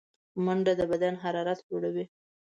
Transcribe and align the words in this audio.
منډه 0.45 0.73
د 0.79 0.81
بدن 0.91 1.13
حرارت 1.23 1.59
لوړوي 1.69 2.05